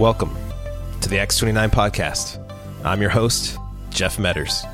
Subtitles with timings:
[0.00, 0.34] Welcome
[1.02, 2.38] to the Acts 29 podcast.
[2.84, 3.58] I'm your host,
[3.90, 4.66] Jeff Medders.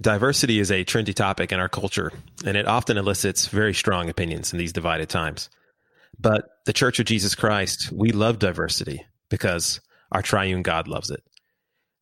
[0.00, 2.12] Diversity is a trendy topic in our culture,
[2.44, 5.48] and it often elicits very strong opinions in these divided times.
[6.22, 9.80] But the Church of Jesus Christ, we love diversity because
[10.12, 11.20] our triune God loves it.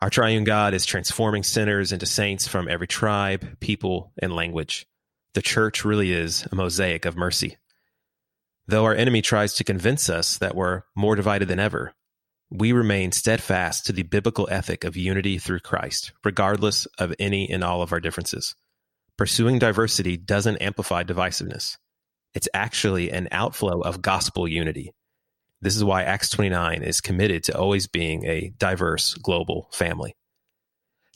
[0.03, 4.87] Our triune God is transforming sinners into saints from every tribe, people, and language.
[5.33, 7.57] The church really is a mosaic of mercy.
[8.67, 11.95] Though our enemy tries to convince us that we're more divided than ever,
[12.51, 17.65] we remain steadfast to the biblical ethic of unity through Christ, regardless of any and
[17.65, 18.55] all of our differences.
[19.17, 21.79] Pursuing diversity doesn't amplify divisiveness.
[22.35, 24.93] It's actually an outflow of gospel unity.
[25.61, 30.15] This is why Acts 29 is committed to always being a diverse global family.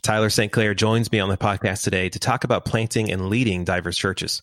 [0.03, 0.53] Tyler St.
[0.53, 4.43] Clair joins me on the podcast today to talk about planting and leading diverse churches.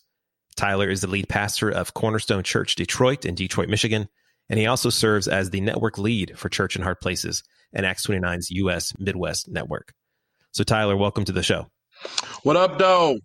[0.56, 4.08] Tyler is the lead pastor of Cornerstone Church Detroit in Detroit, Michigan,
[4.48, 8.06] and he also serves as the network lead for Church in Hard Places and Acts
[8.06, 8.92] 29's U.S.
[8.98, 9.94] Midwest network.
[10.50, 11.68] So, Tyler, welcome to the show.
[12.42, 13.18] What up, though?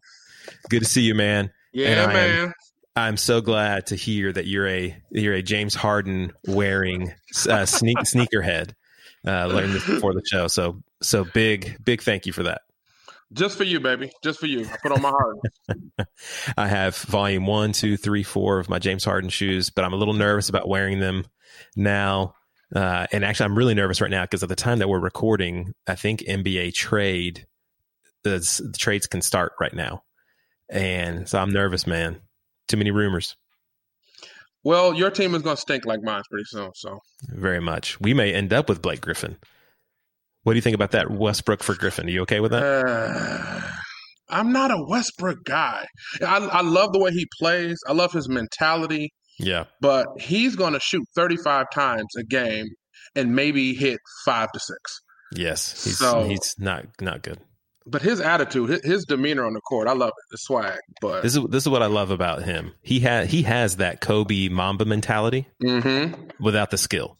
[0.69, 1.49] Good to see you, man.
[1.73, 2.53] Yeah, man.
[2.97, 7.13] I'm so glad to hear that you're a you're a James Harden wearing
[7.47, 8.73] uh, sneak, sneakerhead.
[9.25, 12.61] Uh, learned this before the show, so so big big thank you for that.
[13.33, 14.11] Just for you, baby.
[14.23, 14.65] Just for you.
[14.65, 15.37] I put on my heart.
[16.57, 19.97] I have volume one, two, three, four of my James Harden shoes, but I'm a
[19.97, 21.25] little nervous about wearing them
[21.75, 22.33] now.
[22.73, 25.73] Uh, and actually, I'm really nervous right now because at the time that we're recording,
[25.85, 27.45] I think NBA trade,
[28.23, 28.39] the,
[28.71, 30.03] the trades can start right now.
[30.69, 32.21] And so I'm nervous, man.
[32.67, 33.35] Too many rumors.
[34.63, 36.71] Well, your team is going to stink like mine pretty soon.
[36.75, 37.99] So very much.
[38.01, 39.37] We may end up with Blake Griffin.
[40.43, 42.07] What do you think about that Westbrook for Griffin?
[42.07, 42.63] Are you okay with that?
[42.63, 43.61] Uh,
[44.29, 45.85] I'm not a Westbrook guy.
[46.21, 47.80] I, I love the way he plays.
[47.87, 49.13] I love his mentality.
[49.39, 49.65] Yeah.
[49.80, 52.67] But he's going to shoot 35 times a game
[53.15, 55.02] and maybe hit five to six.
[55.33, 55.83] Yes.
[55.83, 57.39] He's, so, he's not not good.
[57.89, 60.25] But his attitude, his demeanor on the court, I love it.
[60.31, 60.80] The swag.
[61.02, 62.73] But this is this is what I love about him.
[62.81, 66.21] He has he has that Kobe Mamba mentality mm-hmm.
[66.39, 67.17] without the skill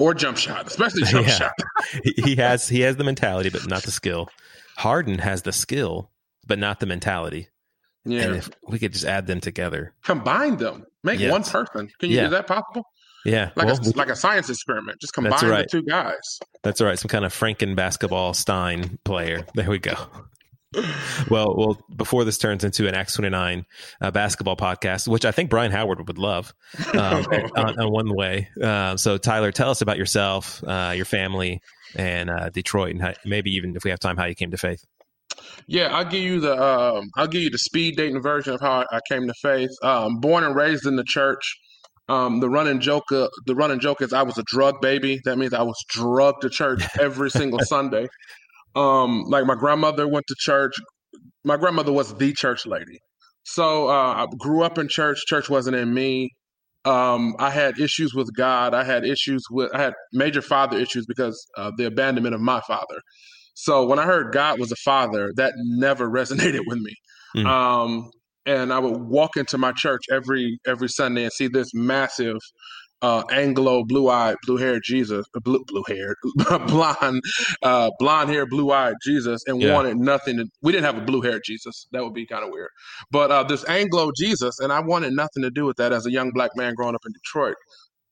[0.00, 1.34] or jump shot, especially jump yeah.
[1.34, 1.52] shot.
[2.16, 4.28] he has he has the mentality, but not the skill.
[4.76, 6.10] Harden has the skill,
[6.46, 7.48] but not the mentality.
[8.04, 11.30] Yeah, and if we could just add them together, combine them, make yes.
[11.30, 11.90] one person.
[12.00, 12.16] Can you?
[12.16, 12.24] Yeah.
[12.24, 12.84] Is that possible?
[13.24, 15.00] Yeah, like well, a like a science experiment.
[15.00, 15.68] Just combine right.
[15.70, 16.38] the two guys.
[16.62, 16.98] That's right.
[16.98, 19.44] Some kind of Franken basketball Stein player.
[19.54, 19.94] There we go
[21.28, 23.66] well, well, before this turns into an Acts 29
[24.00, 26.54] uh, basketball podcast, which I think Brian Howard would love
[26.94, 27.24] um,
[27.56, 28.48] on, on, one way.
[28.62, 31.60] Uh, so, Tyler, tell us about yourself, uh, your family,
[31.96, 34.58] and uh, Detroit, and how, maybe even if we have time, how you came to
[34.58, 34.84] faith.
[35.66, 38.84] Yeah, I'll give you the um, I'll give you the speed dating version of how
[38.90, 39.70] I came to faith.
[39.82, 41.56] Um, born and raised in the church.
[42.10, 45.20] Um, the running joke, uh, the running joke is I was a drug baby.
[45.24, 48.08] That means I was drugged to church every single Sunday.
[48.74, 50.74] Um, like my grandmother went to church.
[51.44, 52.98] My grandmother was the church lady.
[53.44, 55.24] So uh, I grew up in church.
[55.26, 56.30] Church wasn't in me.
[56.84, 58.74] Um, I had issues with God.
[58.74, 59.72] I had issues with.
[59.72, 63.00] I had major father issues because of the abandonment of my father.
[63.54, 66.94] So when I heard God was a father, that never resonated with me.
[67.36, 67.46] Mm.
[67.46, 68.10] Um,
[68.46, 72.38] and I would walk into my church every every Sunday and see this massive
[73.02, 76.16] uh, Anglo, blue-eyed, blue-haired Jesus, uh, blue, blue-haired,
[76.66, 77.22] blonde,
[77.62, 79.74] uh, blonde hair, blue-eyed Jesus, and yeah.
[79.74, 80.36] wanted nothing.
[80.38, 81.86] To, we didn't have a blue-haired Jesus.
[81.92, 82.68] That would be kind of weird.
[83.10, 86.10] But uh, this Anglo Jesus, and I wanted nothing to do with that as a
[86.10, 87.56] young black man growing up in Detroit.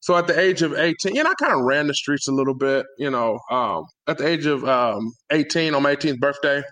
[0.00, 2.32] So at the age of 18, you know, I kind of ran the streets a
[2.32, 2.86] little bit.
[2.98, 6.62] You know, um, at the age of um, 18, on my 18th birthday,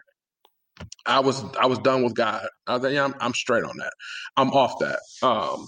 [1.06, 2.46] I was I was done with God.
[2.66, 3.92] I was like, yeah, I'm, I'm straight on that.
[4.36, 4.98] I'm off that.
[5.22, 5.66] Um,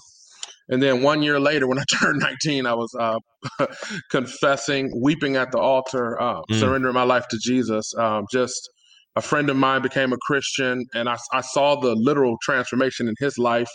[0.69, 3.19] and then one year later, when I turned 19, I was uh,
[4.11, 6.59] confessing, weeping at the altar, uh, mm.
[6.59, 7.93] surrendering my life to Jesus.
[7.97, 8.69] Um, just
[9.15, 13.15] a friend of mine became a Christian, and I, I, saw the literal transformation in
[13.19, 13.71] his life.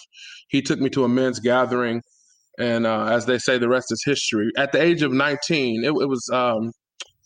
[0.48, 2.02] He took me to a men's gathering,
[2.58, 4.50] and uh, as they say, the rest is history.
[4.56, 6.70] At the age of 19, it, it was um,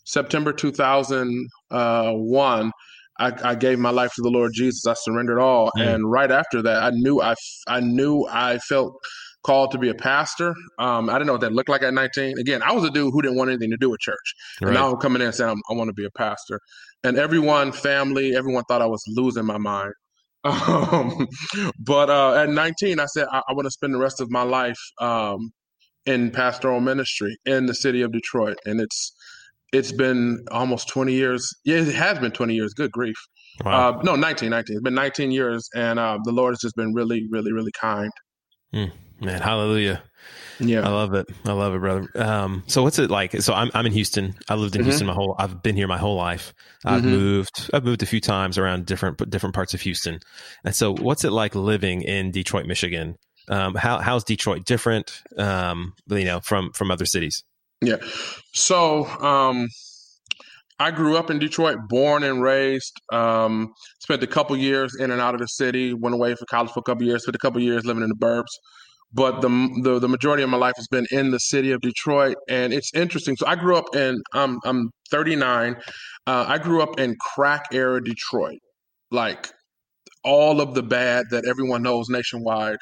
[0.05, 2.71] September 2001.
[3.19, 4.85] I, I, gave my life to the Lord Jesus.
[4.87, 5.85] I surrendered all, mm.
[5.85, 7.35] and right after that, I knew I,
[7.67, 8.95] I knew I felt
[9.43, 10.53] called to be a pastor.
[10.77, 12.39] Um, I didn't know what that looked like at 19.
[12.39, 14.15] Again, I was a dude who didn't want anything to do with church.
[14.61, 14.69] Right.
[14.69, 16.59] And now I'm coming in and saying i want to be a pastor.
[17.03, 19.93] And everyone, family, everyone thought I was losing my mind.
[20.45, 21.27] Um,
[21.77, 24.41] but uh, at 19, I said I, I want to spend the rest of my
[24.41, 25.51] life um,
[26.05, 29.11] in pastoral ministry in the city of Detroit, and it's
[29.71, 31.47] it's been almost 20 years.
[31.63, 32.73] Yeah, it has been 20 years.
[32.73, 33.17] Good grief.
[33.63, 33.99] Wow.
[33.99, 34.75] Uh, no, 19, 19.
[34.75, 38.11] It's been 19 years, and uh, the Lord has just been really, really, really kind.
[38.73, 40.03] Mm, man, hallelujah.
[40.59, 41.25] Yeah, I love it.
[41.45, 42.07] I love it, brother.
[42.15, 43.41] Um, so what's it like?
[43.41, 44.35] So I'm I'm in Houston.
[44.49, 44.89] I lived in mm-hmm.
[44.89, 45.35] Houston my whole.
[45.39, 46.53] I've been here my whole life.
[46.83, 47.09] I've mm-hmm.
[47.09, 47.69] moved.
[47.73, 50.19] I've moved a few times around different different parts of Houston.
[50.65, 53.15] And so, what's it like living in Detroit, Michigan?
[53.47, 55.23] Um, how how's Detroit different?
[55.37, 57.43] Um, you know, from from other cities.
[57.81, 57.97] Yeah.
[58.53, 59.67] So um,
[60.79, 62.93] I grew up in Detroit, born and raised.
[63.11, 65.93] Um, spent a couple years in and out of the city.
[65.93, 67.23] Went away for college for a couple years.
[67.23, 68.51] Spent a couple years living in the burbs
[69.11, 69.49] but the,
[69.83, 72.93] the, the majority of my life has been in the city of Detroit, and it's
[72.93, 73.35] interesting.
[73.35, 75.75] So I grew up in I'm I'm 39.
[76.27, 78.59] Uh, I grew up in crack era Detroit,
[79.11, 79.49] like
[80.23, 82.77] all of the bad that everyone knows nationwide.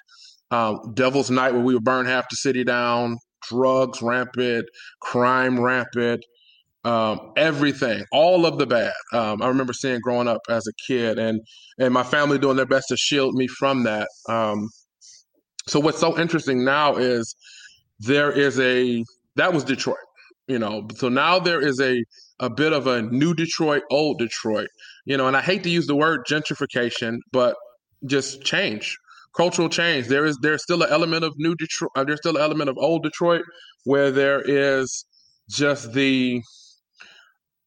[0.52, 3.18] Um, Devil's Night, where we would burn half the city down,
[3.50, 4.66] drugs rampant,
[5.02, 6.24] crime rampant,
[6.84, 8.94] um, everything, all of the bad.
[9.14, 11.42] Um, I remember seeing growing up as a kid, and
[11.78, 14.08] and my family doing their best to shield me from that.
[14.30, 14.70] Um,
[15.68, 17.36] so what's so interesting now is
[18.00, 19.04] there is a
[19.36, 19.98] that was Detroit,
[20.48, 20.88] you know.
[20.96, 22.04] So now there is a
[22.40, 24.70] a bit of a new Detroit, old Detroit,
[25.06, 25.28] you know.
[25.28, 27.56] And I hate to use the word gentrification, but
[28.06, 28.96] just change,
[29.36, 30.08] cultural change.
[30.08, 31.92] There is there's still an element of new Detroit.
[31.96, 33.44] Uh, there's still an element of old Detroit
[33.84, 35.06] where there is
[35.50, 36.42] just the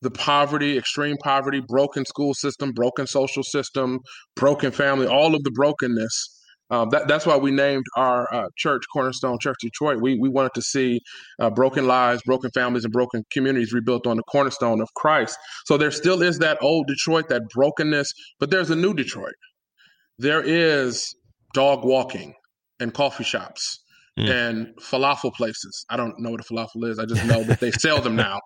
[0.02, 4.00] the poverty, extreme poverty, broken school system, broken social system,
[4.34, 6.40] broken family, all of the brokenness
[6.70, 10.00] um, that, that's why we named our uh, church Cornerstone Church Detroit.
[10.00, 11.00] We we wanted to see
[11.40, 15.36] uh, broken lives, broken families, and broken communities rebuilt on the cornerstone of Christ.
[15.66, 19.34] So there still is that old Detroit, that brokenness, but there's a new Detroit.
[20.18, 21.14] There is
[21.52, 22.34] dog walking
[22.78, 23.80] and coffee shops
[24.18, 24.30] mm.
[24.30, 25.84] and falafel places.
[25.88, 26.98] I don't know what a falafel is.
[26.98, 28.40] I just know that they sell them now.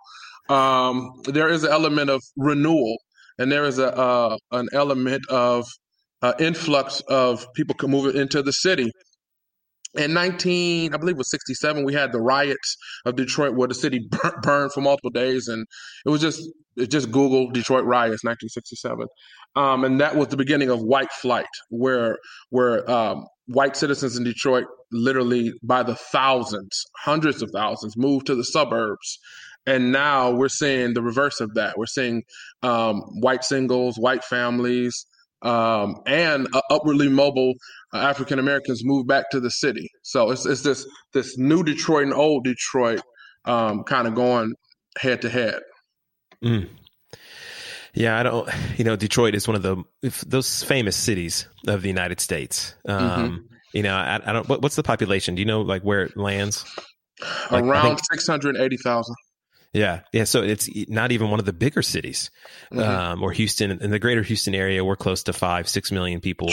[0.49, 2.97] Um, there is an element of renewal,
[3.39, 5.67] and there is a uh, an element of
[6.23, 8.91] uh, influx of people moving into the city.
[9.96, 13.75] In 19, I believe it was 67, we had the riots of Detroit where the
[13.75, 14.08] city
[14.43, 15.49] burned for multiple days.
[15.49, 15.67] And
[16.05, 16.43] it was just,
[16.76, 19.06] it just Google Detroit riots, 1967.
[19.56, 22.19] Um, and that was the beginning of white flight, where,
[22.50, 28.35] where um, white citizens in Detroit literally by the thousands, hundreds of thousands moved to
[28.35, 29.19] the suburbs.
[29.67, 31.79] And now we're seeing the reverse of that.
[31.79, 32.23] We're seeing
[32.62, 35.06] um, white singles, white families,
[35.44, 37.55] um, and uh, upwardly mobile
[37.93, 39.91] uh, African Americans move back to the city.
[40.02, 43.02] So it's, it's this this new Detroit and old Detroit
[43.44, 44.55] um, kind of going
[44.99, 45.61] head to head.
[46.43, 46.69] Mm.
[47.93, 48.49] Yeah, I don't.
[48.76, 49.85] You know, Detroit is one of the
[50.26, 52.75] those famous cities of the United States.
[52.88, 53.55] Um, mm-hmm.
[53.73, 54.49] You know, I, I, don't.
[54.49, 55.37] What, what's the population?
[55.37, 56.64] Do you know like where it lands?
[57.50, 59.14] Like, Around six hundred eighty thousand.
[59.75, 60.25] Yeah, yeah.
[60.25, 62.31] So it's not even one of the bigger cities,
[62.73, 62.79] mm-hmm.
[62.79, 64.85] um, or Houston in the greater Houston area.
[64.85, 66.53] We're close to five, six million people.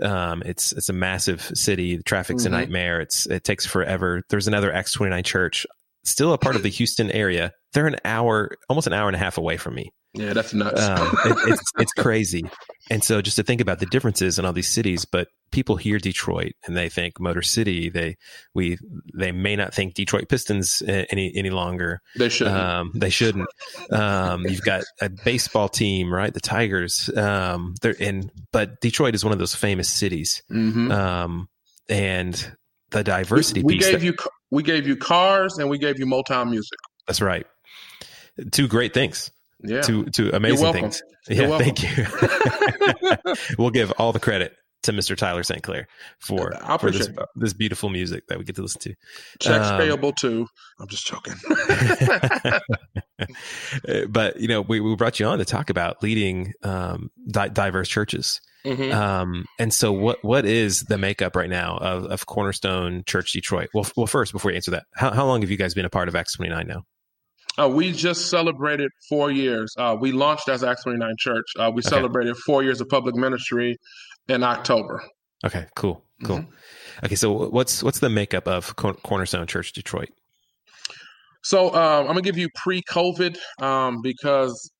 [0.00, 1.96] Um, it's it's a massive city.
[1.96, 2.54] The traffic's mm-hmm.
[2.54, 3.00] a nightmare.
[3.00, 4.22] It's it takes forever.
[4.30, 5.66] There's another Acts twenty nine church,
[6.04, 7.52] still a part of the Houston area.
[7.72, 9.90] They're an hour, almost an hour and a half away from me.
[10.14, 10.80] Yeah, that's nuts.
[10.80, 12.44] Um, it, it's it's crazy.
[12.88, 15.98] And so just to think about the differences in all these cities, but people hear
[15.98, 17.88] Detroit and they think Motor City.
[17.88, 18.16] They
[18.54, 18.78] we
[19.14, 22.00] they may not think Detroit Pistons any any longer.
[22.16, 22.56] They shouldn't.
[22.56, 23.48] Um, they shouldn't.
[23.90, 26.32] Um, you've got a baseball team, right?
[26.32, 27.10] The Tigers.
[27.16, 30.42] Um, they're in, but Detroit is one of those famous cities.
[30.50, 30.90] Mm-hmm.
[30.92, 31.48] Um,
[31.88, 32.56] and
[32.90, 34.14] the diversity we, we gave that, you
[34.50, 36.78] we gave you cars and we gave you Motown music.
[37.06, 37.46] That's right.
[38.52, 39.30] Two great things.
[39.62, 39.82] Yeah.
[39.82, 41.02] Two two amazing things.
[41.28, 42.06] Yeah, thank you.
[43.58, 45.16] we'll give all the credit to Mr.
[45.16, 45.62] Tyler St.
[45.62, 45.86] Clair
[46.20, 48.94] for, for this, this, beautiful music that we get to listen to.
[49.40, 50.46] Checks um, payable too.
[50.78, 51.34] I'm just joking.
[54.08, 57.88] but you know, we, we brought you on to talk about leading um, di- diverse
[57.88, 58.40] churches.
[58.64, 58.92] Mm-hmm.
[58.92, 63.68] Um, and so, what what is the makeup right now of, of Cornerstone Church Detroit?
[63.72, 65.90] Well, well, first, before you answer that, how, how long have you guys been a
[65.90, 66.82] part of Acts twenty nine now?
[67.58, 69.74] Uh, we just celebrated four years.
[69.78, 71.46] Uh, we launched as Acts 29 Church.
[71.58, 71.88] Uh, we okay.
[71.88, 73.78] celebrated four years of public ministry
[74.28, 75.02] in October.
[75.44, 76.38] Okay, cool, cool.
[76.38, 77.04] Mm-hmm.
[77.06, 80.08] Okay, so what's what's the makeup of Cornerstone Church Detroit?
[81.42, 84.70] So um, I'm gonna give you pre-COVID um, because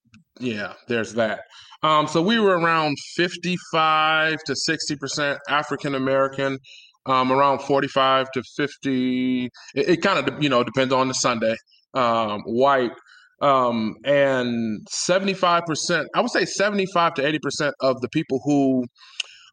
[0.40, 1.40] yeah, there's that.
[1.82, 6.58] Um, so we were around 55 to 60 percent African American,
[7.06, 9.44] um, around 45 to 50.
[9.44, 9.50] It,
[9.88, 11.56] it kind of you know depends on the Sunday.
[11.96, 12.92] Um, white,
[13.40, 16.08] um, and 75 percent.
[16.14, 18.84] I would say 75 to 80 percent of the people who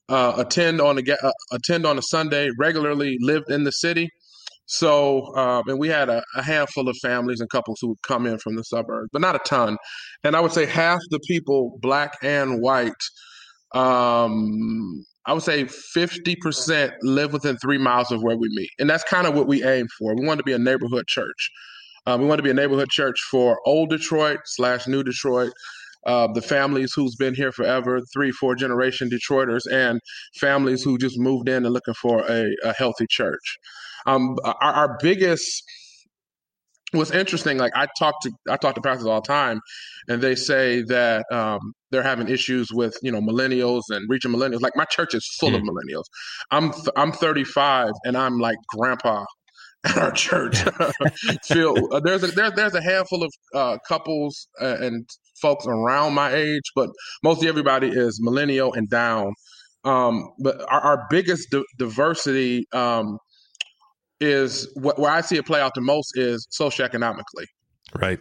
[0.09, 4.09] uh, attend on a uh, attend on a Sunday regularly, lived in the city.
[4.65, 8.25] So, um, and we had a, a, handful of families and couples who would come
[8.25, 9.77] in from the suburbs, but not a ton.
[10.23, 12.91] And I would say half the people, black and white,
[13.75, 18.69] um, I would say 50% live within three miles of where we meet.
[18.79, 20.15] And that's kind of what we aim for.
[20.15, 21.50] We want to be a neighborhood church.
[22.05, 25.53] Um, we want to be a neighborhood church for old Detroit slash new Detroit,
[26.05, 30.00] uh, the families who's been here forever, three, four generation Detroiters, and
[30.39, 33.57] families who just moved in and looking for a, a healthy church.
[34.05, 35.63] Um, our, our biggest
[36.93, 39.60] what's interesting like i talk to i talk to pastors all the time
[40.07, 44.62] and they say that um, they're having issues with you know millennials and reaching millennials
[44.62, 45.55] like my church is full mm.
[45.55, 46.03] of millennials
[46.51, 49.25] i'm th- i'm 35 and i'm like grandpa
[49.85, 50.57] at our church
[51.43, 55.09] feel uh, there's a there, there's a handful of uh, couples uh, and
[55.41, 56.89] folks around my age but
[57.23, 59.33] mostly everybody is millennial and down
[59.83, 63.17] um, but our, our biggest di- diversity um,
[64.19, 67.45] is what, where I see it play out the most is socioeconomically.
[67.93, 68.19] Right.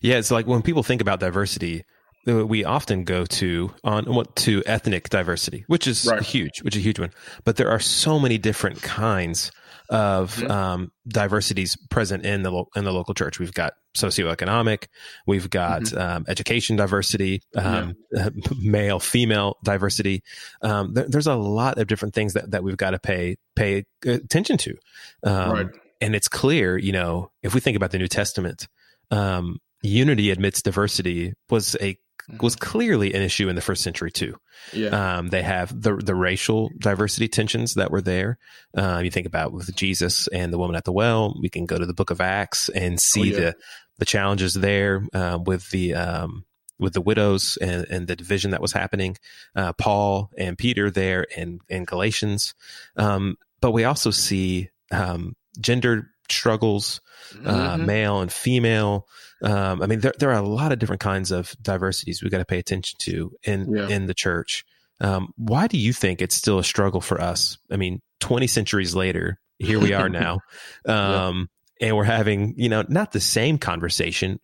[0.00, 1.84] Yeah, it's like when people think about diversity,
[2.28, 6.22] uh, we often go to on what to ethnic diversity, which is right.
[6.22, 7.10] huge, which is a huge one.
[7.44, 9.50] But there are so many different kinds
[9.90, 10.50] of mm-hmm.
[10.50, 13.38] um, diversities present in the lo- in the local church.
[13.38, 14.86] We've got socioeconomic,
[15.26, 15.98] we've got mm-hmm.
[15.98, 18.30] um, education diversity, um, yeah.
[18.58, 20.22] male female diversity.
[20.62, 23.84] Um, there, there's a lot of different things that, that we've got to pay pay
[24.04, 24.76] attention to.
[25.22, 25.66] Um, right.
[26.00, 28.68] And it's clear, you know, if we think about the New Testament,
[29.10, 31.96] um, unity amidst diversity was a
[32.40, 32.70] was mm-hmm.
[32.70, 34.36] clearly an issue in the first century too.
[34.72, 35.18] Yeah.
[35.18, 38.38] Um, they have the the racial diversity tensions that were there.
[38.76, 41.36] Uh, you think about with Jesus and the woman at the well.
[41.40, 43.36] We can go to the Book of Acts and see oh, yeah.
[43.36, 43.56] the
[43.98, 46.44] the challenges there uh, with the um,
[46.78, 49.16] with the widows and, and the division that was happening.
[49.54, 52.54] Uh, Paul and Peter there in in Galatians,
[52.96, 57.00] um, but we also see um, gender struggles,
[57.44, 57.86] uh, mm-hmm.
[57.86, 59.06] male and female.
[59.42, 62.38] Um, I mean, there, there are a lot of different kinds of diversities we got
[62.38, 63.88] to pay attention to in yeah.
[63.88, 64.64] in the church.
[65.00, 67.58] Um, why do you think it's still a struggle for us?
[67.70, 70.40] I mean, twenty centuries later, here we are now,
[70.86, 71.48] um,
[71.80, 71.88] yeah.
[71.88, 74.40] and we're having you know not the same conversation,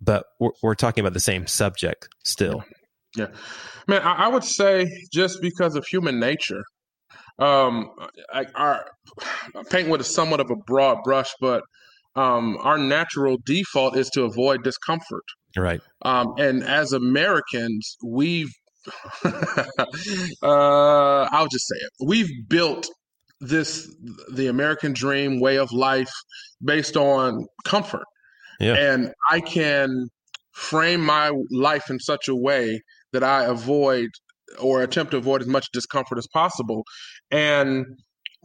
[0.00, 2.64] but we're, we're talking about the same subject still.
[3.16, 3.28] Yeah,
[3.86, 6.64] man, I, I would say just because of human nature,
[7.38, 7.90] um,
[8.32, 8.86] I, our
[9.70, 11.62] paint with a somewhat of a broad brush, but
[12.16, 15.24] um, our natural default is to avoid discomfort.
[15.56, 15.80] Right.
[16.02, 18.52] Um, and as Americans, we've,
[19.24, 19.32] uh,
[20.42, 22.88] I'll just say it, we've built
[23.40, 23.88] this,
[24.32, 26.12] the American dream way of life
[26.64, 28.04] based on comfort.
[28.60, 28.74] Yeah.
[28.74, 30.08] And I can
[30.52, 32.80] frame my life in such a way
[33.12, 34.08] that I avoid
[34.60, 36.84] or attempt to avoid as much discomfort as possible.
[37.30, 37.86] And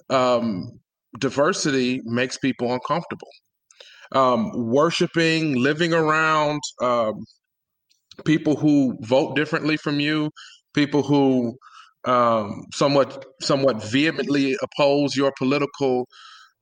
[0.10, 0.80] um,
[1.20, 3.30] diversity makes people uncomfortable
[4.12, 7.26] um, worshiping, living around um,
[8.26, 10.32] people who vote differently from you,
[10.74, 11.56] people who
[12.06, 16.08] um, somewhat somewhat vehemently oppose your political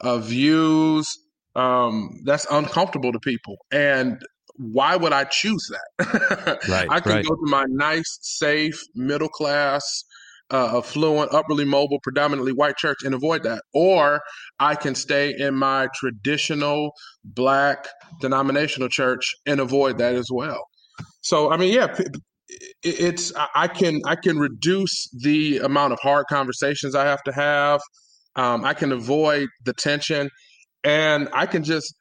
[0.02, 1.18] uh, views.
[1.56, 4.22] Um, that's uncomfortable to people, and
[4.58, 6.60] why would I choose that?
[6.70, 7.26] right, I can right.
[7.26, 10.04] go to my nice, safe, middle class
[10.51, 13.63] uh, affluent, upperly mobile, predominantly white church and avoid that.
[13.74, 14.22] Or
[14.60, 16.92] I can stay in my traditional
[17.24, 17.88] black
[18.22, 20.63] denominational church and avoid that as well.
[21.22, 21.98] So, I mean, yeah,
[22.84, 27.82] it's I can I can reduce the amount of hard conversations I have to have.
[28.36, 30.30] Um, I can avoid the tension,
[30.84, 31.94] and I can just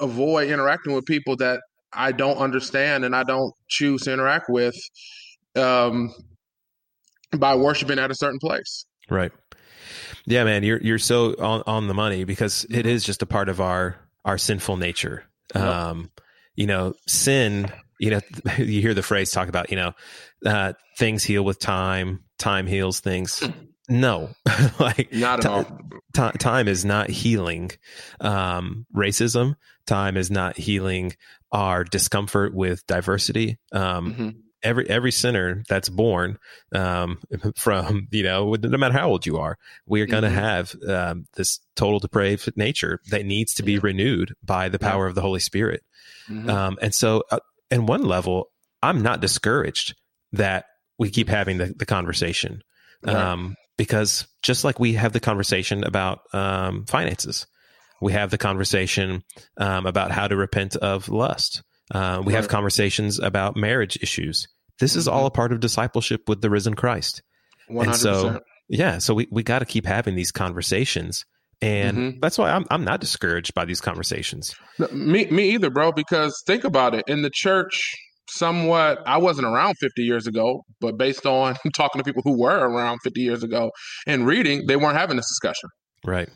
[0.00, 1.60] avoid interacting with people that
[1.92, 4.74] I don't understand and I don't choose to interact with.
[5.54, 6.12] Um,
[7.38, 8.86] by worshiping at a certain place.
[9.08, 9.32] Right.
[10.26, 13.48] Yeah, man, you're you're so on, on the money because it is just a part
[13.48, 15.24] of our our sinful nature.
[15.54, 16.10] Um,
[16.54, 17.70] you know, sin.
[18.00, 18.20] You know,
[18.58, 19.92] you hear the phrase talk about you know
[20.46, 22.24] uh, things heal with time.
[22.38, 23.42] Time heals things.
[23.86, 24.30] No,
[24.80, 25.64] like not at t- all.
[26.14, 27.70] T- time is not healing
[28.18, 29.56] um, racism.
[29.86, 31.12] Time is not healing
[31.52, 33.58] our discomfort with diversity.
[33.72, 34.28] Um, mm-hmm
[34.64, 36.38] every every sinner that's born
[36.74, 37.18] um,
[37.56, 40.38] from you know no matter how old you are we are going to mm-hmm.
[40.38, 45.10] have um, this total depraved nature that needs to be renewed by the power yeah.
[45.10, 45.84] of the holy spirit
[46.28, 46.48] mm-hmm.
[46.48, 47.38] um, and so uh,
[47.70, 48.48] in one level
[48.82, 49.94] i'm not discouraged
[50.32, 50.64] that
[50.98, 52.62] we keep having the, the conversation
[53.04, 53.14] right.
[53.14, 57.46] Um, because just like we have the conversation about um, finances
[58.00, 59.22] we have the conversation
[59.58, 62.40] um, about how to repent of lust uh, we right.
[62.40, 64.48] have conversations about marriage issues.
[64.80, 65.26] This is all mm-hmm.
[65.26, 67.22] a part of discipleship with the risen Christ.
[67.70, 67.84] 100%.
[67.84, 71.24] And so, yeah, so we, we got to keep having these conversations
[71.60, 72.20] And mm-hmm.
[72.20, 74.54] that's why I'm I'm not discouraged by these conversations.
[74.78, 75.92] No, me me either, bro.
[75.92, 77.94] Because think about it, in the church,
[78.28, 82.68] somewhat I wasn't around 50 years ago, but based on talking to people who were
[82.68, 83.70] around 50 years ago
[84.06, 85.70] and reading, they weren't having this discussion.
[86.04, 86.28] Right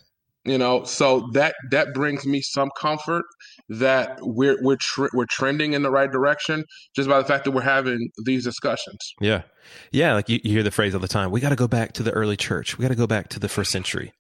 [0.49, 3.25] you know so that that brings me some comfort
[3.69, 6.65] that we're we're tr- we're trending in the right direction
[6.97, 8.99] just by the fact that we're having these discussions.
[9.21, 9.43] Yeah.
[9.93, 11.93] Yeah like you, you hear the phrase all the time we got to go back
[11.95, 12.79] to the early church.
[12.79, 14.13] We got to go back to the first century.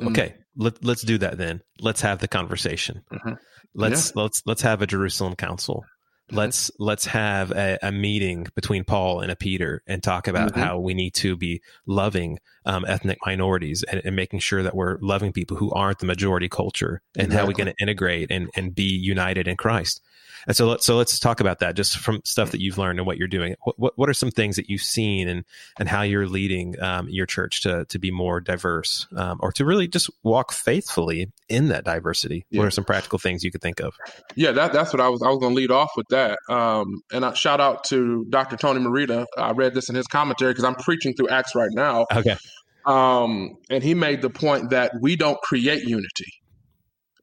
[0.00, 0.12] Mm-hmm.
[0.12, 1.60] okay let, let's do that then.
[1.80, 3.02] Let's have the conversation.
[3.12, 3.32] Mm-hmm.
[3.74, 4.22] let's yeah.
[4.22, 5.84] let's let's have a jerusalem council
[6.28, 6.38] Mm-hmm.
[6.38, 10.60] let's let's have a, a, meeting between Paul and a Peter and talk about mm-hmm.
[10.60, 14.98] how we need to be loving um, ethnic minorities and, and, making sure that we're
[15.00, 17.36] loving people who aren't the majority culture and exactly.
[17.36, 20.02] how we're going to integrate and, and be united in Christ.
[20.46, 23.06] And so, let, so let's talk about that just from stuff that you've learned and
[23.06, 23.56] what you're doing.
[23.64, 25.44] What, what, what are some things that you've seen and,
[25.78, 29.64] and how you're leading um, your church to, to be more diverse um, or to
[29.64, 32.44] really just walk faithfully in that diversity?
[32.50, 32.60] Yeah.
[32.60, 33.94] What are some practical things you could think of?
[34.34, 36.38] Yeah, that, that's what I was, I was going to lead off with that.
[36.48, 38.56] Um, and I shout out to Dr.
[38.56, 39.26] Tony Merida.
[39.36, 42.06] I read this in his commentary because I'm preaching through Acts right now.
[42.12, 42.36] Okay.
[42.84, 46.32] Um, and he made the point that we don't create unity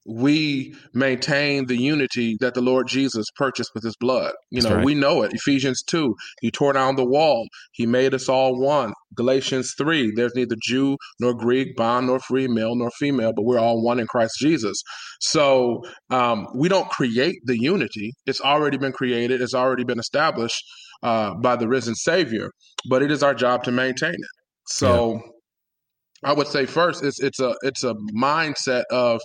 [0.05, 4.33] we maintain the unity that the Lord Jesus purchased with his blood.
[4.51, 4.85] You know, right.
[4.85, 5.33] we know it.
[5.33, 7.47] Ephesians 2, he tore down the wall.
[7.71, 8.93] He made us all one.
[9.15, 13.59] Galatians 3, there's neither Jew nor Greek, bond nor free, male nor female, but we're
[13.59, 14.81] all one in Christ Jesus.
[15.21, 18.11] So um, we don't create the unity.
[18.25, 20.63] It's already been created, it's already been established
[21.01, 22.49] uh, by the risen Savior,
[22.89, 24.19] but it is our job to maintain it.
[24.67, 26.29] So yeah.
[26.29, 29.21] I would say first, it's it's a it's a mindset of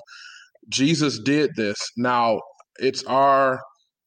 [0.68, 1.78] Jesus did this.
[1.96, 2.40] Now
[2.78, 3.60] it's our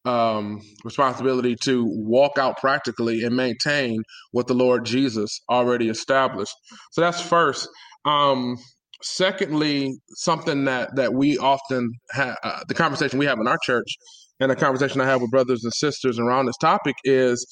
[0.05, 4.01] um, responsibility to walk out practically and maintain
[4.31, 6.53] what the Lord Jesus already established.
[6.91, 7.67] So that's first.
[8.05, 8.57] Um,
[9.03, 13.95] secondly, something that that we often have uh, the conversation we have in our church,
[14.39, 17.45] and the conversation I have with brothers and sisters around this topic is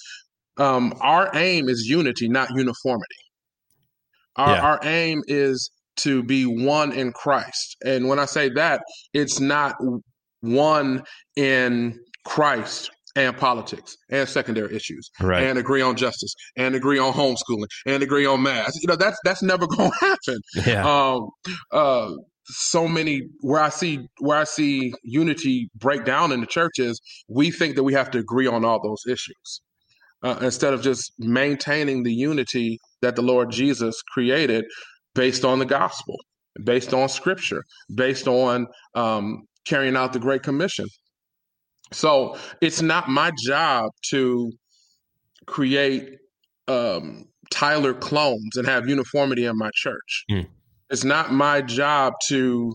[0.57, 3.15] um, our aim is unity, not uniformity.
[4.35, 4.61] Our, yeah.
[4.61, 5.69] our aim is
[6.03, 7.77] to be one in Christ.
[7.85, 8.81] And when I say that,
[9.13, 9.75] it's not
[10.41, 11.03] one
[11.35, 15.43] in Christ and politics and secondary issues right.
[15.43, 18.73] and agree on justice and agree on homeschooling and agree on math.
[18.81, 20.39] You know, that's that's never going to happen.
[20.65, 20.85] Yeah.
[20.85, 21.29] Um,
[21.71, 22.11] uh,
[22.45, 27.51] so many where I see where I see unity break down in the churches, we
[27.51, 29.61] think that we have to agree on all those issues.
[30.21, 34.65] Uh, instead of just maintaining the unity that the Lord Jesus created
[35.15, 36.15] based on the gospel,
[36.63, 40.85] based on scripture, based on um, carrying out the Great Commission.
[41.91, 44.51] So it's not my job to
[45.47, 46.17] create
[46.67, 50.25] um, Tyler clones and have uniformity in my church.
[50.29, 50.47] Mm.
[50.89, 52.73] It's not my job to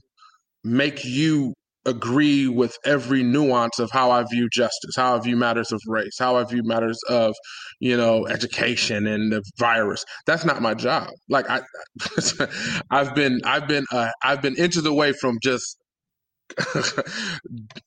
[0.65, 1.55] make you
[1.87, 6.17] agree with every nuance of how I view justice, how I view matters of race,
[6.19, 7.35] how I view matters of,
[7.81, 10.05] you know, education and the virus.
[10.27, 11.09] That's not my job.
[11.29, 11.61] Like I,
[12.91, 15.77] I've been, I've been, uh, I've been inches away from just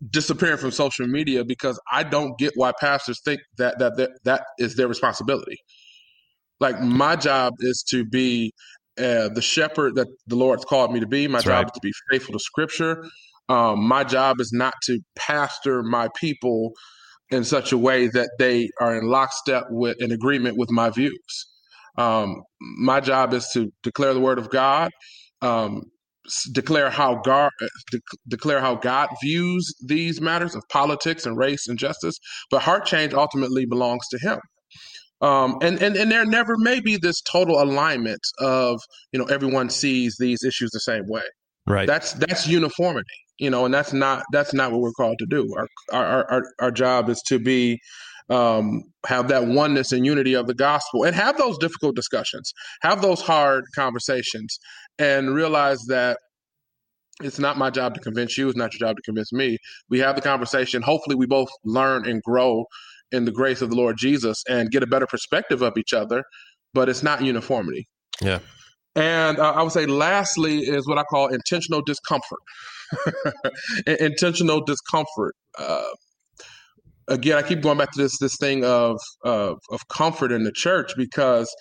[0.10, 4.45] disappearing from social media because I don't get why pastors think that that that, that
[4.60, 5.57] is their responsibility.
[6.60, 8.51] Like my job is to be
[8.97, 11.27] uh, the shepherd that the Lord's called me to be.
[11.27, 11.65] My That's job right.
[11.65, 13.05] is to be faithful to Scripture.
[13.49, 16.73] Um, my job is not to pastor my people
[17.29, 21.47] in such a way that they are in lockstep with in agreement with my views.
[21.97, 24.91] Um, my job is to declare the word of God,
[25.41, 25.83] um,
[26.51, 27.51] declare how God
[27.91, 32.17] de- declare how God views these matters of politics and race and justice.
[32.51, 34.39] But heart change ultimately belongs to Him.
[35.19, 38.79] Um, and, and and there never may be this total alignment of
[39.12, 41.23] you know everyone sees these issues the same way.
[41.65, 41.88] Right.
[41.88, 43.07] That's that's uniformity
[43.39, 45.54] you know, and that's not that's not what we're called to do.
[45.56, 47.80] Our our our, our job is to be
[48.30, 53.02] um, have that oneness and unity of the gospel, and have those difficult discussions, have
[53.02, 54.60] those hard conversations,
[55.00, 56.17] and realize that
[57.23, 58.47] it's not my job to convince you.
[58.47, 59.58] It's not your job to convince me.
[59.89, 60.82] We have the conversation.
[60.82, 62.65] Hopefully, we both learn and grow
[63.12, 66.23] in the grace of the Lord Jesus and get a better perspective of each other.
[66.73, 67.88] But it's not uniformity.
[68.21, 68.39] Yeah.
[68.95, 72.39] And uh, I would say, lastly, is what I call intentional discomfort.
[73.88, 75.36] intentional discomfort.
[75.58, 75.84] Uh,
[77.08, 80.52] again, I keep going back to this this thing of, of of comfort in the
[80.52, 81.54] church because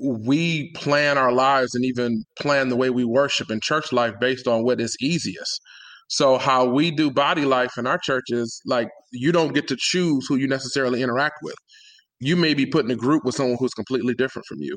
[0.00, 4.48] we plan our lives and even plan the way we worship in church life based
[4.48, 5.60] on what is easiest.
[6.08, 10.26] So how we do body life in our churches, like you don't get to choose
[10.28, 11.54] who you necessarily interact with.
[12.18, 14.76] You may be put in a group with someone who's completely different from you.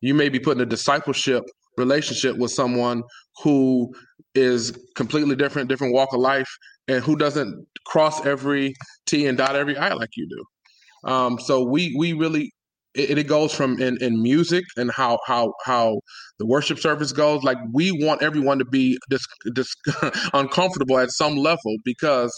[0.00, 1.44] You may be put in a discipleship
[1.76, 3.02] relationship with someone
[3.42, 3.94] who
[4.34, 6.48] is completely different, different walk of life,
[6.88, 8.74] and who doesn't cross every
[9.06, 11.10] T and dot every I like you do.
[11.10, 12.52] Um, so we we really
[12.94, 16.00] it, it goes from in, in music and how how how
[16.38, 17.42] the worship service goes.
[17.42, 19.74] Like we want everyone to be dis, dis
[20.32, 22.32] uncomfortable at some level because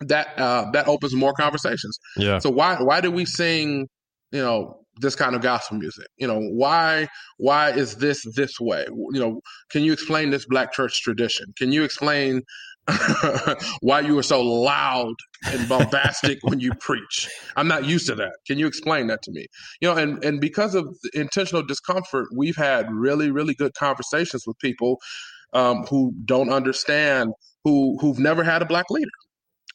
[0.00, 1.98] that uh, that opens more conversations.
[2.16, 2.38] Yeah.
[2.38, 3.88] So why why do we sing?
[4.32, 6.06] You know this kind of gospel music.
[6.16, 8.86] You know why why is this this way?
[8.88, 11.52] You know, can you explain this black church tradition?
[11.58, 12.42] Can you explain
[13.80, 15.14] why you were so loud
[15.46, 17.28] and bombastic when you preach.
[17.56, 18.32] I'm not used to that.
[18.46, 19.46] Can you explain that to me?
[19.80, 24.58] You know, and and because of intentional discomfort, we've had really really good conversations with
[24.58, 25.00] people
[25.54, 27.32] um, who don't understand,
[27.64, 29.08] who who've never had a black leader.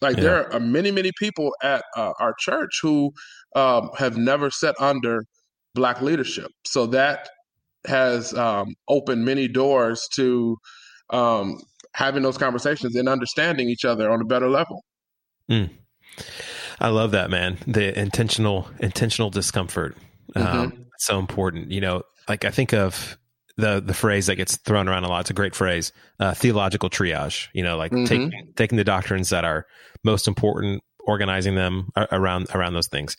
[0.01, 0.23] Like yeah.
[0.23, 3.11] there are many many people at uh, our church who
[3.55, 5.25] um, have never sat under
[5.75, 6.51] black leadership.
[6.65, 7.29] So that
[7.85, 10.57] has um, opened many doors to
[11.09, 11.59] um,
[11.93, 14.83] having those conversations and understanding each other on a better level.
[15.49, 15.69] Mm.
[16.79, 17.57] I love that, man.
[17.67, 19.97] The intentional intentional discomfort.
[20.35, 20.81] Um, mm-hmm.
[20.99, 21.71] So important.
[21.71, 23.17] You know, like I think of
[23.57, 25.21] the the phrase that gets thrown around a lot.
[25.21, 27.47] It's a great phrase, uh, theological triage.
[27.53, 28.05] You know, like mm-hmm.
[28.05, 29.65] taking taking the doctrines that are
[30.03, 33.17] most important, organizing them around around those things.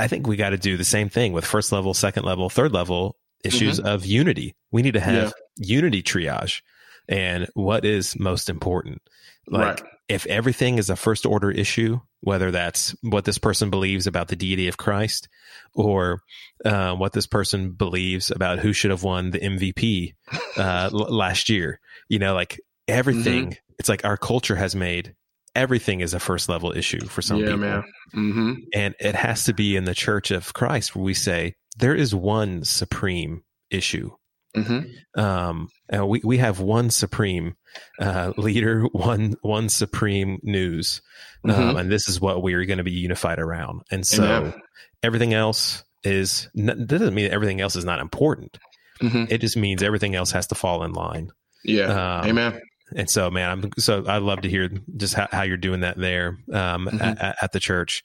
[0.00, 2.72] I think we got to do the same thing with first level, second level, third
[2.72, 3.88] level issues mm-hmm.
[3.88, 4.54] of unity.
[4.72, 5.78] We need to have yeah.
[5.78, 6.62] unity triage
[7.08, 9.02] and what is most important.
[9.48, 9.90] Like right.
[10.08, 14.36] if everything is a first order issue, whether that's what this person believes about the
[14.36, 15.28] deity of Christ
[15.74, 16.20] or
[16.64, 20.14] uh, what this person believes about who should have won the MVP
[20.56, 23.72] uh, l- last year, you know, like everything, mm-hmm.
[23.78, 25.14] it's like our culture has made
[25.56, 27.58] everything is a first level issue for some yeah, people.
[27.58, 27.84] Man.
[28.14, 28.52] Mm-hmm.
[28.74, 32.14] And it has to be in the church of Christ where we say there is
[32.14, 34.10] one supreme issue
[34.56, 35.20] Mm-hmm.
[35.20, 37.56] Um, uh, we we have one supreme
[38.00, 41.02] uh, leader, one one supreme news,
[41.44, 41.76] um, mm-hmm.
[41.76, 43.82] and this is what we are going to be unified around.
[43.90, 44.54] And so Amen.
[45.02, 48.58] everything else is that doesn't mean that everything else is not important.
[49.02, 49.24] Mm-hmm.
[49.28, 51.30] It just means everything else has to fall in line.
[51.62, 52.20] Yeah.
[52.20, 52.60] Um, Amen.
[52.94, 55.98] And so, man, I'm so I'd love to hear just how, how you're doing that
[55.98, 57.02] there um, mm-hmm.
[57.02, 58.04] at, at, the church.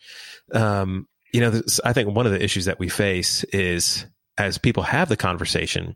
[0.54, 4.06] Um, you know, this, I think one of the issues that we face is
[4.38, 5.96] as people have the conversation,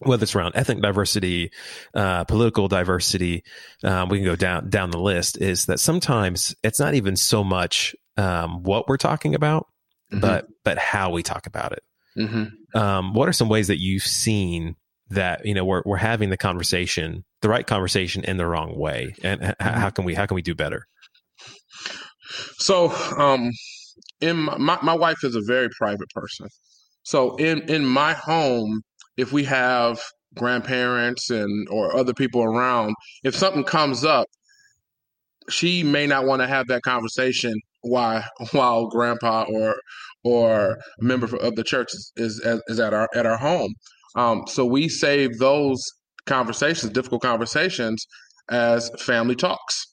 [0.00, 1.50] whether it's around ethnic diversity,
[1.94, 3.42] uh, political diversity,
[3.82, 5.40] um, we can go down down the list.
[5.40, 9.66] Is that sometimes it's not even so much um, what we're talking about,
[10.12, 10.20] mm-hmm.
[10.20, 11.82] but but how we talk about it.
[12.18, 12.78] Mm-hmm.
[12.78, 14.76] Um, what are some ways that you've seen
[15.14, 19.14] that you know we're we're having the conversation, the right conversation, in the wrong way,
[19.22, 19.62] and mm-hmm.
[19.62, 20.86] how can we how can we do better?
[22.58, 23.50] So, um,
[24.20, 26.48] in my my wife is a very private person.
[27.04, 28.82] So in in my home,
[29.16, 30.00] if we have
[30.34, 34.26] grandparents and or other people around, if something comes up,
[35.50, 39.76] she may not want to have that conversation while while grandpa or
[40.24, 43.74] or a member of the church is is, is at our at our home.
[44.14, 45.82] Um, so we save those
[46.26, 48.06] conversations, difficult conversations,
[48.50, 49.86] as family talks,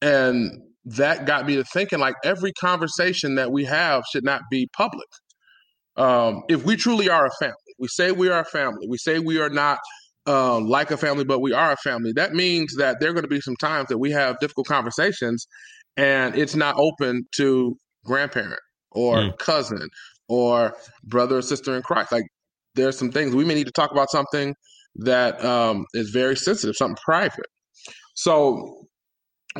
[0.00, 0.50] and
[0.84, 5.08] that got me to thinking like every conversation that we have should not be public.
[5.96, 8.86] Um, if we truly are a family we say we are a family.
[8.88, 9.78] We say we are not
[10.26, 12.12] uh, like a family, but we are a family.
[12.14, 15.46] That means that there are going to be some times that we have difficult conversations,
[15.96, 18.60] and it's not open to grandparent
[18.92, 19.38] or mm.
[19.38, 19.88] cousin
[20.28, 22.12] or brother or sister in Christ.
[22.12, 22.24] Like
[22.76, 24.54] there's some things we may need to talk about something
[24.96, 27.46] that um, is very sensitive, something private.
[28.14, 28.86] So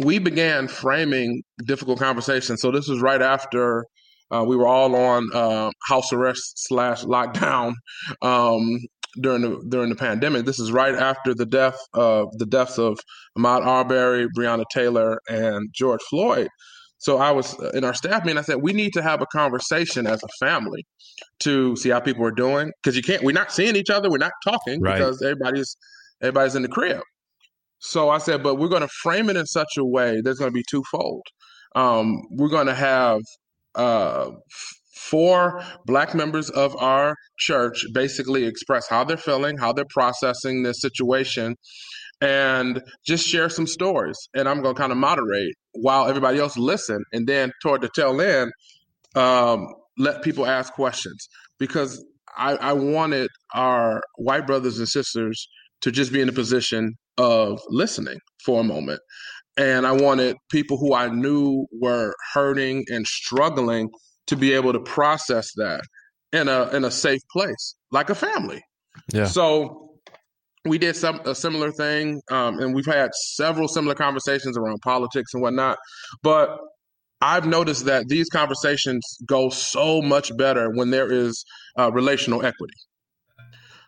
[0.01, 2.61] we began framing difficult conversations.
[2.61, 3.85] So this was right after
[4.31, 7.75] uh, we were all on uh, house arrest slash lockdown
[8.23, 8.79] um,
[9.23, 10.45] during the during the pandemic.
[10.45, 12.99] This is right after the death of the deaths of
[13.39, 16.49] Ahmaud Arbery, Breonna Taylor, and George Floyd.
[16.99, 18.39] So I was in our staff meeting.
[18.39, 20.85] I said we need to have a conversation as a family
[21.41, 23.23] to see how people are doing because you can't.
[23.23, 24.11] We're not seeing each other.
[24.11, 24.99] We're not talking right.
[24.99, 25.77] because everybody's
[26.23, 27.03] everybody's in the crib.
[27.79, 30.51] So I said, but we're going to frame it in such a way that's going
[30.51, 31.23] to be twofold.
[31.75, 33.21] Um, we're going to have
[33.75, 34.31] uh,
[34.95, 40.81] four black members of our church basically express how they're feeling, how they're processing this
[40.81, 41.55] situation,
[42.21, 44.17] and just share some stories.
[44.35, 47.03] And I'm going to kind of moderate while everybody else listen.
[47.13, 48.53] And then toward the tail end,
[49.15, 52.05] um, let people ask questions because
[52.37, 55.49] I, I wanted our white brothers and sisters
[55.83, 59.01] to just be in a position of listening for a moment.
[59.57, 63.89] And I wanted people who I knew were hurting and struggling
[64.27, 65.83] to be able to process that
[66.33, 68.63] in a in a safe place, like a family.
[69.13, 69.27] Yeah.
[69.27, 69.86] So
[70.69, 75.35] we did some a similar thing, um, and we've had several similar conversations around politics
[75.35, 75.79] and whatnot.
[76.23, 76.59] But
[77.21, 81.45] I've noticed that these conversations go so much better when there is
[81.79, 82.75] uh, relational equity.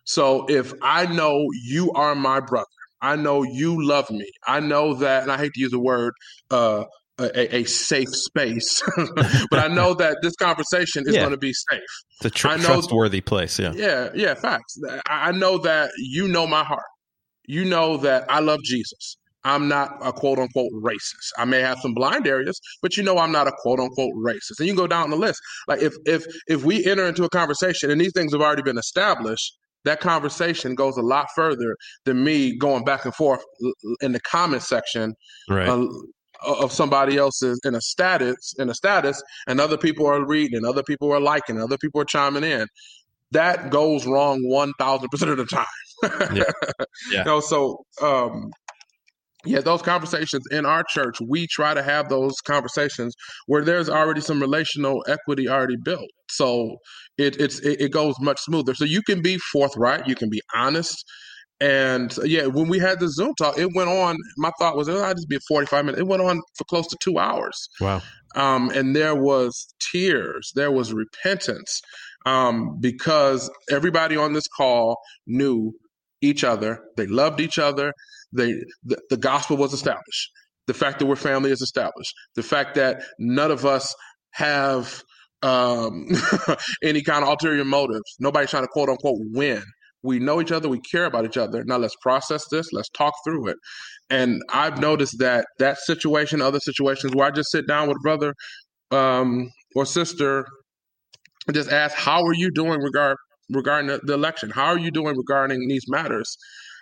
[0.04, 2.66] So if I know you are my brother,
[3.02, 6.14] I know you love me, I know that, and I hate to use the word
[6.50, 6.84] uh,
[7.18, 8.82] a, a, safe space,
[9.50, 11.20] but I know that this conversation is yeah.
[11.20, 11.80] going to be safe.
[12.20, 13.58] It's a tr- trustworthy place.
[13.58, 13.72] Yeah.
[13.74, 14.10] Yeah.
[14.14, 14.34] Yeah.
[14.34, 14.80] Facts.
[15.06, 16.84] I know that you know my heart.
[17.46, 19.16] You know that I love Jesus.
[19.44, 21.32] I'm not a quote unquote racist.
[21.38, 24.58] I may have some blind areas, but you know I'm not a quote unquote racist.
[24.58, 25.40] And you can go down the list.
[25.66, 28.78] Like if if if we enter into a conversation and these things have already been
[28.78, 33.42] established, that conversation goes a lot further than me going back and forth
[34.00, 35.14] in the comment section
[35.48, 35.68] right.
[35.68, 35.86] uh,
[36.46, 40.66] of somebody else's in a status in a status and other people are reading and
[40.66, 42.66] other people are liking other people are chiming in
[43.30, 45.66] that goes wrong 1000% of the time
[46.34, 46.44] yeah.
[47.12, 47.40] yeah.
[47.40, 48.50] So um,
[49.44, 53.14] yeah, those conversations in our church, we try to have those conversations
[53.46, 56.08] where there's already some relational equity already built.
[56.28, 56.76] So
[57.16, 58.74] it, it's it, it goes much smoother.
[58.74, 61.04] So you can be forthright, you can be honest,
[61.60, 64.16] and yeah, when we had the Zoom talk, it went on.
[64.36, 66.00] My thought was, oh, I'd just be 45 minutes.
[66.00, 67.68] It went on for close to two hours.
[67.80, 68.02] Wow.
[68.36, 71.80] Um, and there was tears, there was repentance,
[72.26, 75.72] um, because everybody on this call knew
[76.20, 76.80] each other.
[76.96, 77.92] They loved each other.
[78.32, 80.30] They the, the gospel was established.
[80.66, 82.12] The fact that we're family is established.
[82.36, 83.94] The fact that none of us
[84.32, 85.02] have
[85.42, 86.06] um,
[86.82, 88.16] any kind of ulterior motives.
[88.18, 89.62] Nobody's trying to quote unquote win.
[90.02, 90.68] We know each other.
[90.68, 91.64] We care about each other.
[91.64, 92.72] Now let's process this.
[92.72, 93.56] Let's talk through it.
[94.10, 98.00] And I've noticed that that situation, other situations where I just sit down with a
[98.00, 98.34] brother
[98.90, 100.46] um, or sister
[101.46, 103.16] and just ask, "How are you doing regard
[103.50, 104.50] regarding the, the election?
[104.50, 106.36] How are you doing regarding these matters?"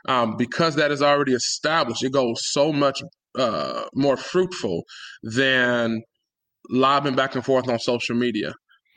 [0.09, 3.03] Um, because that is already established, it goes so much
[3.37, 4.85] uh, more fruitful
[5.23, 6.03] than
[6.71, 8.55] lobbing back and forth on social media.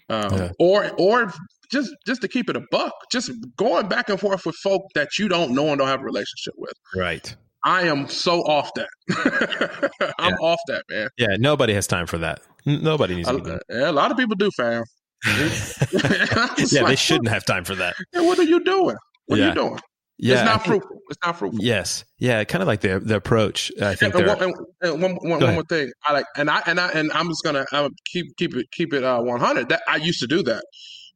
[0.09, 0.51] Um, yeah.
[0.59, 1.33] or or
[1.71, 5.17] just just to keep it a buck, just going back and forth with folk that
[5.17, 6.73] you don't know and don't have a relationship with.
[6.95, 7.35] Right.
[7.63, 8.89] I am so off that.
[10.19, 10.37] I'm yeah.
[10.37, 11.09] off that, man.
[11.17, 12.41] Yeah, nobody has time for that.
[12.65, 13.27] Nobody needs.
[13.27, 14.83] A, yeah, a lot of people do, fam.
[15.25, 17.95] yeah, like, they shouldn't have time for that.
[18.13, 18.95] Yeah, what are you doing?
[19.25, 19.45] What yeah.
[19.45, 19.79] are you doing?
[20.17, 20.97] Yeah, it's not fruitful.
[21.09, 21.63] It's not fruitful.
[21.63, 23.71] Yes, yeah, kind of like the the approach.
[23.81, 24.15] I think.
[24.15, 26.89] And, one, and, and one, one, one more thing, I like, and I and I
[26.89, 29.69] and I'm just gonna I'm keep keep it keep it uh, 100.
[29.69, 30.63] That I used to do that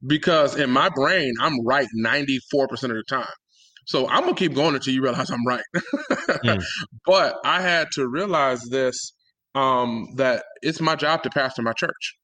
[0.06, 3.32] because in my brain I'm right 94 percent of the time.
[3.86, 5.64] So I'm gonna keep going until you realize I'm right.
[5.76, 6.64] mm.
[7.06, 9.12] But I had to realize this
[9.54, 12.16] um, that it's my job to pastor my church.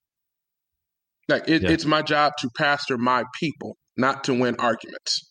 [1.29, 1.69] Like it, yeah.
[1.69, 5.29] it's my job to pastor my people, not to win arguments.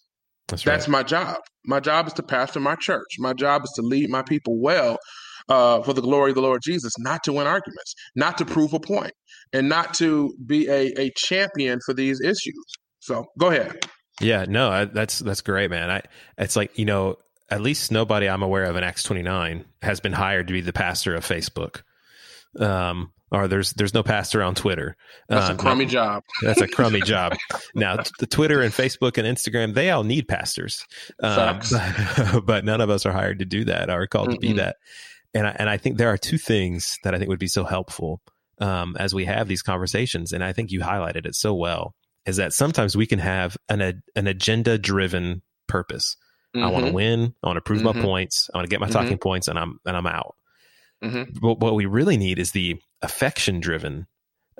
[0.48, 0.72] That's, right.
[0.72, 1.38] That's my job.
[1.66, 3.16] My job is to pastor my church.
[3.18, 4.98] My job is to lead my people well
[5.48, 8.72] uh, for the glory of the Lord Jesus, not to win arguments, not to prove
[8.72, 9.12] a point,
[9.52, 12.64] and not to be a, a champion for these issues.
[13.00, 13.84] So go ahead.
[14.20, 15.90] Yeah, no, I, that's that's great, man.
[15.90, 16.02] I
[16.38, 17.16] it's like you know,
[17.48, 20.72] at least nobody I'm aware of in Acts 29 has been hired to be the
[20.72, 21.82] pastor of Facebook.
[22.58, 24.96] Um, or there's there's no pastor on Twitter.
[25.28, 26.24] That's uh, a crummy no, job.
[26.42, 27.36] That's a crummy job.
[27.74, 30.84] Now, the Twitter and Facebook and Instagram, they all need pastors,
[31.22, 34.34] um, but, but, none of us are hired to do that or called Mm-mm.
[34.34, 34.76] to be that.
[35.32, 37.62] And I, and I think there are two things that I think would be so
[37.62, 38.20] helpful
[38.60, 40.32] um, as we have these conversations.
[40.32, 41.94] And I think you highlighted it so well.
[42.26, 46.16] Is that sometimes we can have an an agenda driven purpose.
[46.54, 46.66] Mm-hmm.
[46.66, 47.34] I want to win.
[47.42, 47.98] I want to prove mm-hmm.
[47.98, 48.50] my points.
[48.52, 49.18] I want to get my talking mm-hmm.
[49.18, 50.36] points, and I'm and I'm out.
[51.02, 51.38] Mm-hmm.
[51.40, 54.06] But what we really need is the affection driven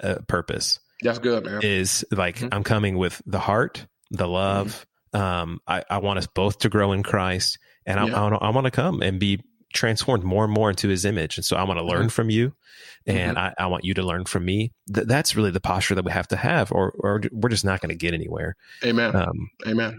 [0.03, 0.81] uh, purpose.
[1.03, 1.61] That's good, man.
[1.63, 2.49] Is like mm-hmm.
[2.53, 4.87] I'm coming with the heart, the love.
[5.15, 5.21] Mm-hmm.
[5.21, 8.25] Um, I, I want us both to grow in Christ, and I, yeah.
[8.25, 11.37] I, I want to come and be transformed more and more into His image.
[11.37, 12.09] And so I want to learn mm-hmm.
[12.09, 12.53] from you,
[13.07, 13.55] and mm-hmm.
[13.59, 14.73] I, I, want you to learn from me.
[14.93, 17.81] Th- that's really the posture that we have to have, or or we're just not
[17.81, 18.57] going to get anywhere.
[18.85, 19.15] Amen.
[19.15, 19.99] Um, Amen.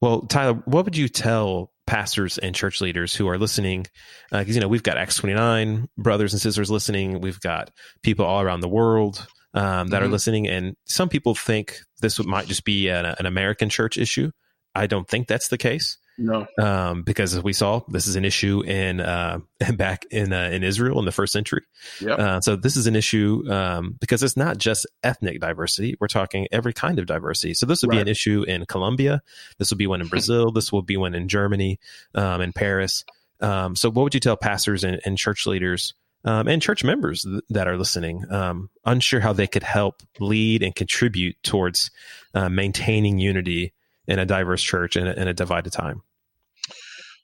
[0.00, 3.86] Well, Tyler, what would you tell pastors and church leaders who are listening
[4.30, 7.70] because uh, you know we've got Acts 29 brothers and sisters listening we've got
[8.02, 10.06] people all around the world um, that mm-hmm.
[10.06, 14.30] are listening and some people think this might just be an, an american church issue
[14.76, 18.24] i don't think that's the case no, um, because as we saw, this is an
[18.24, 19.40] issue in uh,
[19.76, 21.62] back in uh, in Israel in the first century.
[22.00, 22.18] Yep.
[22.18, 26.46] Uh, so this is an issue um, because it's not just ethnic diversity; we're talking
[26.52, 27.54] every kind of diversity.
[27.54, 27.96] So this would right.
[27.96, 29.22] be an issue in Colombia.
[29.58, 30.52] This will be one in Brazil.
[30.52, 31.78] this will be one in Germany,
[32.14, 33.04] um, in Paris.
[33.40, 37.22] Um, so what would you tell pastors and, and church leaders um, and church members
[37.22, 41.90] th- that are listening, um, unsure how they could help lead and contribute towards
[42.34, 43.72] uh, maintaining unity
[44.06, 46.02] in a diverse church in a, in a divided time?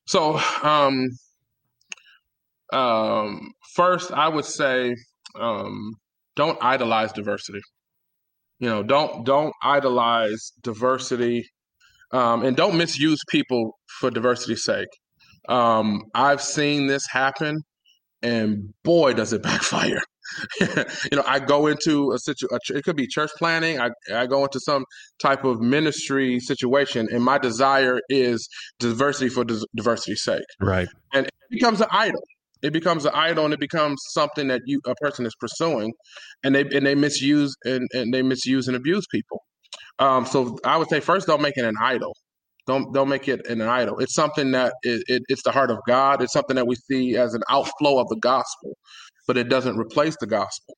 [0.09, 1.11] So, um,
[2.73, 4.97] um, first, I would say
[5.39, 5.93] um,
[6.35, 7.61] don't idolize diversity.
[8.59, 11.45] You know, don't don't idolize diversity,
[12.13, 14.89] um, and don't misuse people for diversity's sake.
[15.47, 17.59] Um, I've seen this happen,
[18.23, 20.01] and boy, does it backfire.
[20.61, 23.81] you know, I go into a situation, it could be church planting.
[23.81, 24.85] I, I go into some
[25.21, 29.45] type of ministry situation, and my desire is diversity for
[29.77, 30.45] diversity's sake.
[30.61, 30.89] Right.
[31.13, 32.23] And it becomes an idol.
[32.63, 35.93] It becomes an idol, and it becomes something that you a person is pursuing,
[36.43, 39.43] and they and they misuse and, and they misuse and abuse people.
[40.01, 42.15] Um, so I would say first, don't make it an idol.
[42.67, 43.99] Don't don't make it an idol.
[43.99, 46.21] It's something that it, it, it's the heart of God.
[46.21, 48.77] It's something that we see as an outflow of the gospel,
[49.29, 50.77] but it doesn't replace the gospel.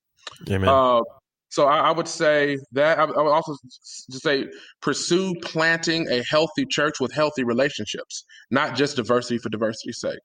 [0.50, 0.68] Amen.
[0.68, 1.00] Uh,
[1.48, 4.46] so I, I, would say that I, I would also just say
[4.82, 10.20] pursue planting a healthy church with healthy relationships, not just diversity for diversity's sake.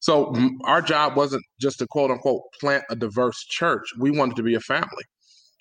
[0.00, 3.84] So our job wasn't just to quote unquote plant a diverse church.
[3.98, 5.04] We wanted to be a family.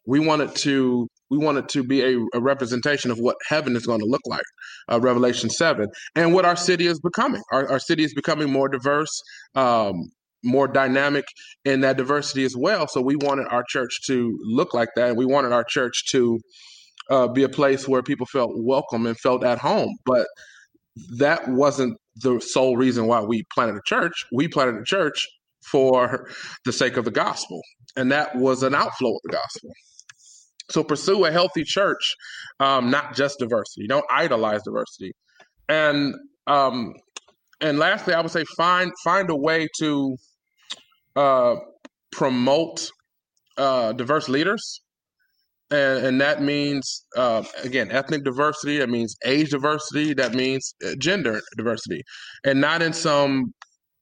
[0.06, 4.00] We wanted to we wanted to be a, a representation of what heaven is going
[4.00, 4.46] to look like,
[4.90, 7.42] uh, Revelation 7, and what our city is becoming.
[7.52, 9.22] Our, our city is becoming more diverse,
[9.54, 10.10] um,
[10.44, 11.26] more dynamic
[11.66, 12.88] in that diversity as well.
[12.88, 15.10] So we wanted our church to look like that.
[15.10, 16.40] And we wanted our church to
[17.10, 19.96] uh, be a place where people felt welcome and felt at home.
[20.06, 20.28] But
[21.18, 24.26] that wasn't the sole reason why we planted a church.
[24.32, 25.28] We planted a church
[25.66, 26.30] for
[26.66, 27.62] the sake of the gospel.
[27.96, 29.72] And that was an outflow of the gospel.
[30.70, 32.16] So pursue a healthy church,
[32.60, 33.88] um, not just diversity.
[33.88, 35.14] Don't idolize diversity.
[35.70, 36.14] And
[36.46, 36.94] um,
[37.62, 40.16] and lastly, I would say find find a way to
[41.18, 41.58] uh,
[42.14, 42.90] promote
[43.58, 44.82] uh, diverse leaders,
[45.72, 48.80] and and that means uh, again ethnic diversity.
[48.80, 50.14] That means age diversity.
[50.14, 52.04] That means uh, gender diversity,
[52.46, 53.54] and not in some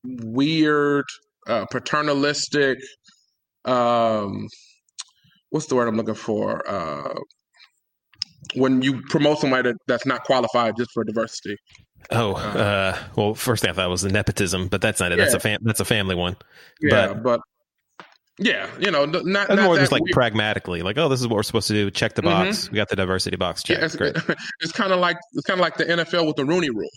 [0.05, 1.05] weird
[1.47, 2.79] uh, paternalistic
[3.65, 4.47] um,
[5.49, 6.67] what's the word I'm looking for?
[6.69, 7.15] Uh,
[8.55, 11.57] when you promote somebody that, that's not qualified just for diversity.
[12.11, 15.17] Oh, uh, uh, well, first thing I thought was the nepotism, but that's not it.
[15.17, 15.25] Yeah.
[15.25, 16.35] That's a fam- that's a family one.
[16.81, 17.41] Yeah, but, but
[18.37, 21.35] yeah, you know, not, not more just like we, pragmatically, like, oh, this is what
[21.35, 21.89] we're supposed to do.
[21.89, 22.65] Check the box.
[22.65, 22.73] Mm-hmm.
[22.73, 23.63] We got the diversity box.
[23.63, 23.79] Check.
[23.79, 23.95] Yeah, it's,
[24.59, 26.89] it's kind of like it's kind of like the NFL with the Rooney Rule.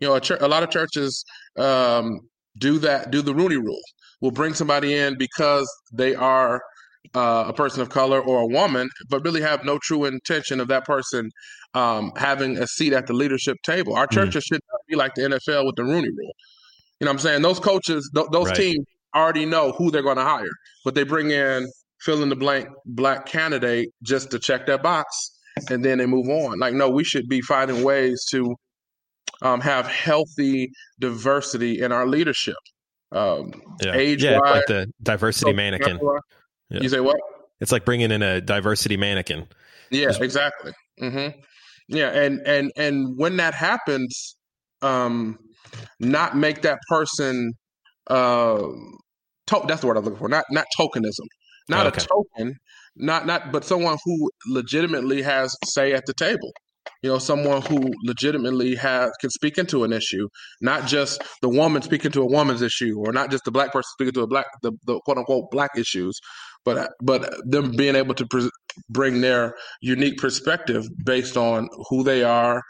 [0.00, 1.24] You know, a, a lot of churches
[1.58, 2.20] um,
[2.58, 3.10] do that.
[3.10, 3.80] Do the Rooney Rule.
[4.20, 6.62] We'll bring somebody in because they are
[7.14, 10.68] uh, a person of color or a woman, but really have no true intention of
[10.68, 11.30] that person
[11.74, 13.94] um, having a seat at the leadership table.
[13.94, 14.12] Our mm.
[14.12, 14.46] churches mm.
[14.48, 16.32] should not be like the NFL with the Rooney Rule.
[17.00, 17.42] You know what I'm saying?
[17.42, 18.56] Those coaches, th- those right.
[18.56, 20.44] teams already know who they're going to hire,
[20.84, 21.68] but they bring in
[22.00, 25.32] fill in the blank black candidate just to check that box
[25.70, 26.58] and then they move on.
[26.58, 28.54] Like, no, we should be finding ways to
[29.42, 32.56] um, have healthy diversity in our leadership.
[33.10, 33.52] Um,
[33.82, 33.94] yeah.
[33.94, 35.98] age yeah, like the diversity mannequin.
[36.68, 36.80] Yeah.
[36.82, 37.16] You say what?
[37.60, 39.48] It's like bringing in a diversity mannequin.
[39.90, 40.72] Yeah, exactly.
[41.00, 41.40] Mm-hmm.
[41.88, 44.36] Yeah, and and and when that happens,
[44.82, 45.38] um,
[45.98, 47.52] not make that person.
[48.08, 48.68] Uh,
[49.48, 50.28] to- that's the word I'm looking for.
[50.28, 51.26] Not not tokenism.
[51.68, 52.02] Not okay.
[52.02, 52.56] a token.
[52.96, 56.52] Not not, but someone who legitimately has say at the table
[57.02, 60.28] you know someone who legitimately has can speak into an issue
[60.60, 63.88] not just the woman speaking to a woman's issue or not just the black person
[63.92, 66.18] speaking to a black the, the quote unquote black issues
[66.64, 68.50] but but them being able to pre-
[68.88, 72.62] bring their unique perspective based on who they are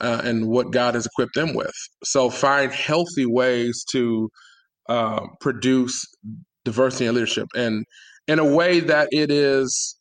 [0.00, 1.74] uh, and what God has equipped them with.
[2.04, 4.30] So find healthy ways to
[4.88, 6.04] uh, produce
[6.64, 7.84] diversity and leadership, and
[8.26, 9.98] in a way that it is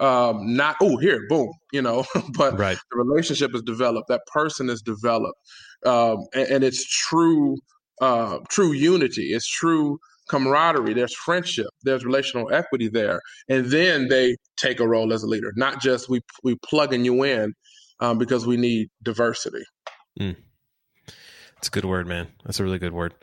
[0.00, 2.04] um, not oh here boom you know
[2.36, 2.78] but right.
[2.90, 5.38] the relationship is developed that person is developed
[5.84, 7.56] um, and, and, it's true
[8.00, 14.36] uh, true unity it's true camaraderie, there's friendship, there's relational equity there, and then they
[14.56, 15.52] take a role as a leader.
[15.56, 17.54] Not just we we plugging you in
[18.00, 19.64] um, because we need diversity.
[20.20, 20.36] Mm.
[21.56, 22.28] That's a good word, man.
[22.44, 23.14] That's a really good word.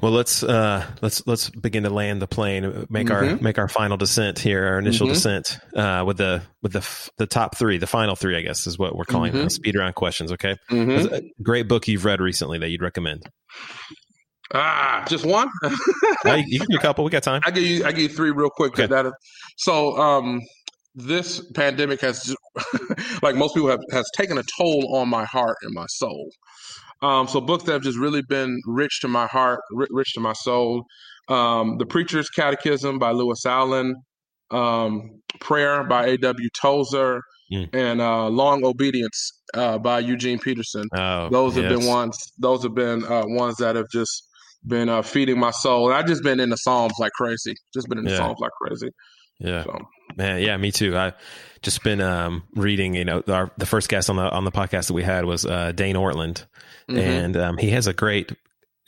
[0.00, 3.12] Well, let's uh, let's let's begin to land the plane, make mm-hmm.
[3.12, 5.14] our make our final descent here, our initial mm-hmm.
[5.14, 8.76] descent uh, with the with the the top three, the final three, I guess, is
[8.76, 9.48] what we're calling mm-hmm.
[9.48, 10.32] speed around questions.
[10.32, 11.26] Okay, mm-hmm.
[11.42, 13.22] great book you've read recently that you'd recommend.
[14.52, 15.48] Ah, just one.
[15.62, 17.04] you can do a couple.
[17.04, 17.40] We got time.
[17.44, 17.84] I give you.
[17.84, 18.72] I give you three real quick.
[18.72, 18.86] Okay.
[18.86, 19.12] That,
[19.56, 20.40] so, um,
[20.94, 22.34] this pandemic has,
[23.22, 26.28] like most people have, has taken a toll on my heart and my soul.
[27.02, 30.32] Um, so books that have just really been rich to my heart, rich to my
[30.32, 30.84] soul.
[31.28, 33.96] Um, the Preacher's Catechism by Lewis Allen.
[34.50, 36.48] Um, Prayer by A.W.
[36.60, 37.20] Tozer.
[37.52, 37.68] mm.
[37.74, 40.86] and uh, Long Obedience uh, by Eugene Peterson.
[40.96, 41.78] Oh, those have yes.
[41.78, 42.32] been ones.
[42.38, 44.28] Those have been uh, ones that have just
[44.66, 45.88] been uh, feeding my soul.
[45.88, 47.54] And I've just been in the Psalms like crazy.
[47.72, 48.18] Just been in the yeah.
[48.18, 48.90] Psalms like crazy.
[49.40, 49.78] Yeah, so.
[50.16, 50.40] man.
[50.40, 50.96] Yeah, me too.
[50.96, 51.12] I
[51.62, 52.94] just been um, reading.
[52.94, 55.44] You know, our, the first guest on the on the podcast that we had was
[55.44, 56.46] uh, Dane Ortlund,
[56.88, 56.98] mm-hmm.
[56.98, 58.32] and um, he has a great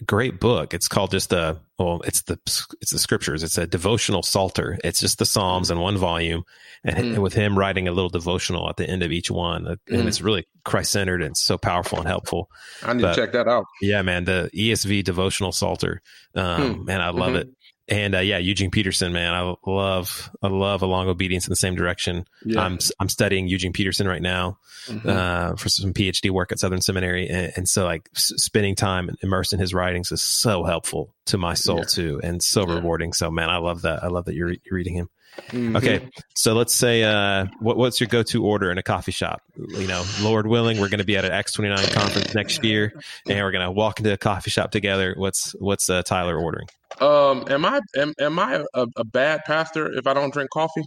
[0.04, 0.74] great book.
[0.74, 2.38] It's called just the well, it's the
[2.80, 3.42] it's the scriptures.
[3.42, 4.78] It's a devotional psalter.
[4.82, 6.44] It's just the Psalms in one volume,
[6.84, 7.18] and mm.
[7.18, 10.06] with him writing a little devotional at the end of each one, and mm.
[10.06, 12.50] it's really Christ centered and so powerful and helpful.
[12.82, 13.66] I need but, to check that out.
[13.82, 16.00] Yeah, man, the ESV devotional psalter,
[16.34, 16.84] um, mm.
[16.86, 17.36] man, I love mm-hmm.
[17.36, 17.48] it.
[17.88, 21.56] And uh, yeah, Eugene Peterson, man, I love, I love a long obedience in the
[21.56, 22.26] same direction.
[22.44, 22.60] Yeah.
[22.60, 25.08] I'm, I'm studying Eugene Peterson right now mm-hmm.
[25.08, 29.10] uh, for some PhD work at Southern Seminary, and, and so like s- spending time
[29.22, 31.84] immersed in his writings is so helpful to my soul yeah.
[31.84, 32.74] too, and so yeah.
[32.74, 33.12] rewarding.
[33.12, 34.02] So man, I love that.
[34.02, 35.08] I love that you're, you're reading him.
[35.48, 35.76] Mm-hmm.
[35.76, 39.42] Okay, so let's say, uh, what, what's your go-to order in a coffee shop?
[39.56, 42.64] You know, Lord willing, we're going to be at an Acts twenty nine conference next
[42.64, 42.92] year,
[43.28, 45.14] and we're going to walk into a coffee shop together.
[45.16, 46.66] What's what's uh, Tyler ordering?
[47.00, 50.84] Um, am I am, am I a, a bad pastor if I don't drink coffee?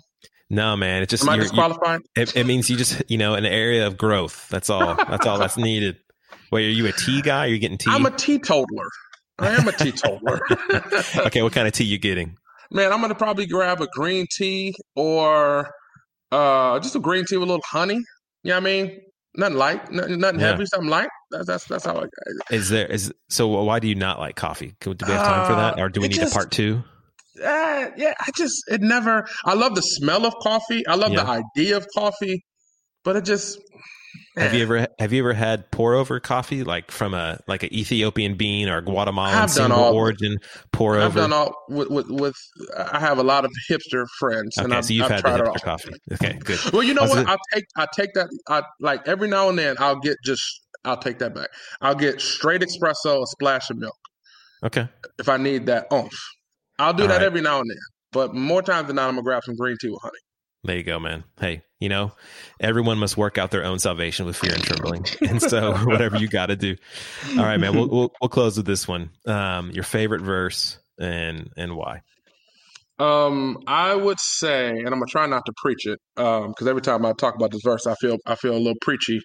[0.49, 1.03] No, man.
[1.03, 2.01] It just am I disqualified?
[2.15, 4.47] It, it, means you just you know an area of growth.
[4.49, 4.95] That's all.
[4.95, 5.97] That's all that's needed.
[6.51, 7.45] Wait, are you a tea guy?
[7.45, 7.91] You're getting tea?
[7.91, 8.89] I'm a teetotaler.
[9.37, 10.41] I am a teetotaler.
[11.27, 12.37] okay, what kind of tea you getting?
[12.71, 15.71] Man, I'm gonna probably grab a green tea or
[16.31, 17.95] uh just a green tea with a little honey.
[18.43, 19.01] You know what I mean?
[19.35, 20.47] Nothing light, nothing, nothing yeah.
[20.47, 21.09] heavy, something light.
[21.31, 22.53] That's that's that's how I.
[22.53, 23.47] Is there is so?
[23.47, 24.75] Why do you not like coffee?
[24.79, 26.83] Do we have time for that, or do we need just, a part two?
[27.37, 29.27] Uh, yeah, I just it never.
[29.45, 30.85] I love the smell of coffee.
[30.87, 31.23] I love yeah.
[31.23, 32.43] the idea of coffee,
[33.03, 33.59] but it just
[34.37, 37.73] have you ever have you ever had pour over coffee like from a like an
[37.73, 40.37] Ethiopian bean or Guatemalan single all, origin
[40.71, 41.19] pour I've over?
[41.19, 42.35] I've done all with, with, with
[42.77, 44.57] I have a lot of hipster friends.
[44.57, 45.93] Okay, and I've, so you've I've had the hipster coffee.
[46.13, 46.59] Okay, good.
[46.71, 47.27] Well, you know what?
[47.27, 50.97] I take I take that I like every now and then I'll get just I'll
[50.97, 51.49] take that back.
[51.81, 53.97] I'll get straight espresso, a splash of milk.
[54.63, 54.87] Okay.
[55.17, 56.17] If I need that oomph,
[56.77, 57.25] I'll do all that right.
[57.25, 57.77] every now and then.
[58.11, 60.19] But more times than not, I'm gonna grab some green tea with honey.
[60.63, 61.23] There you go, man.
[61.39, 62.11] Hey, you know,
[62.59, 66.27] everyone must work out their own salvation with fear and trembling, and so whatever you
[66.27, 66.75] got to do.
[67.31, 67.73] All right, man.
[67.73, 69.11] We'll, we'll, we'll close with this one.
[69.25, 72.01] Um, your favorite verse and and why?
[72.99, 76.81] Um, I would say, and I'm gonna try not to preach it, um, because every
[76.81, 79.21] time I talk about this verse, I feel I feel a little preachy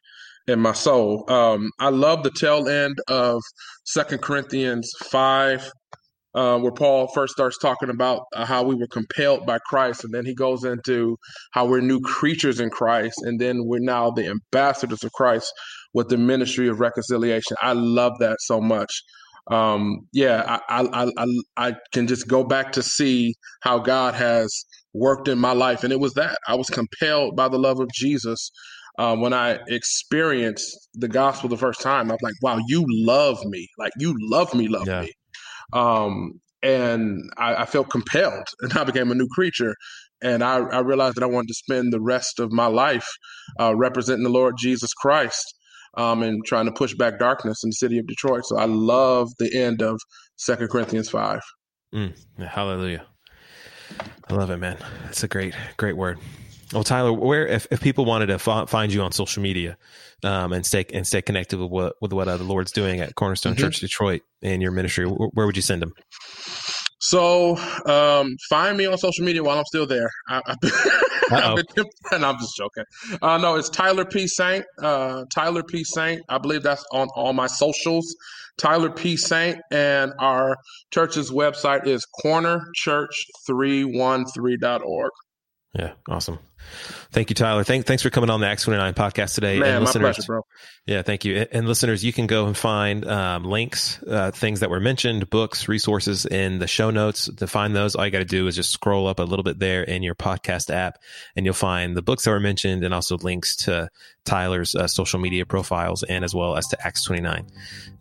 [0.47, 1.25] in my soul.
[1.29, 3.43] Um, I love the tail end of
[3.85, 5.71] Second Corinthians five
[6.35, 10.13] uh, where Paul first starts talking about uh, how we were compelled by Christ, and
[10.13, 11.17] then he goes into
[11.53, 15.53] how we're new creatures in Christ, and then we're now the ambassadors of Christ
[15.93, 17.57] with the ministry of reconciliation.
[17.63, 19.03] I love that so much.
[19.51, 21.27] Um, yeah, I, I, I,
[21.57, 25.93] I can just go back to see how God has worked in my life, and
[25.93, 28.51] it was that I was compelled by the love of Jesus.
[28.97, 33.45] Um, when I experienced the gospel the first time, I was like, wow, you love
[33.45, 33.67] me.
[33.77, 35.03] Like, you love me, love yeah.
[35.03, 35.13] me.
[35.75, 39.75] Um, and I, I, felt compelled, and I became a new creature.
[40.23, 43.09] And I, I, realized that I wanted to spend the rest of my life
[43.61, 45.45] uh, representing the Lord Jesus Christ
[45.97, 48.47] um, and trying to push back darkness in the city of Detroit.
[48.47, 50.01] So I love the end of
[50.37, 51.41] Second Corinthians 5.
[51.95, 53.05] Mm, hallelujah.
[54.29, 54.79] I love it, man.
[55.09, 56.19] It's a great, great word.
[56.75, 59.79] Well, Tyler, where if, if people wanted to f- find you on social media
[60.25, 63.15] um, and stay and stay connected with what with what uh, the Lord's doing at
[63.15, 63.63] Cornerstone mm-hmm.
[63.63, 65.93] Church Detroit and your ministry, where would you send them?
[67.01, 67.57] So
[67.87, 70.11] um, find me on social media while I'm still there.
[70.29, 70.73] I, have been,
[71.77, 72.85] been and I'm just joking.
[73.23, 74.27] Uh, no, it's Tyler P.
[74.27, 74.65] Saint.
[74.83, 75.85] Uh, Tyler P.
[75.85, 76.23] Saint.
[76.29, 78.17] I believe that's on all my socials.
[78.57, 79.17] Tyler P.
[79.17, 80.57] Saint, and our
[80.93, 85.11] church's website is cornerchurch313.org.
[85.79, 86.39] Yeah, awesome.
[87.15, 87.63] Thank you, Tyler.
[87.63, 89.59] Thank, thanks for coming on the Acts 29 podcast today.
[89.59, 90.43] Man, and listeners, pleasure,
[90.85, 91.47] Yeah, thank you.
[91.53, 95.69] And listeners, you can go and find um, links, uh, things that were mentioned, books,
[95.69, 97.31] resources in the show notes.
[97.37, 99.61] To find those, all you got to do is just scroll up a little bit
[99.61, 100.99] there in your podcast app,
[101.37, 103.89] and you'll find the books that were mentioned and also links to
[104.25, 107.47] Tyler's uh, social media profiles and as well as to Acts 29.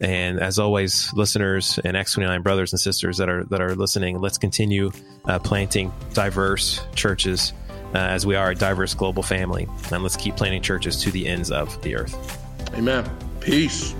[0.01, 4.20] And as always, listeners and Acts 29 brothers and sisters that are that are listening,
[4.20, 4.91] let's continue
[5.26, 7.53] uh, planting diverse churches
[7.94, 9.68] uh, as we are a diverse global family.
[9.91, 12.39] And let's keep planting churches to the ends of the earth.
[12.76, 13.10] Amen.
[13.39, 13.94] Peace.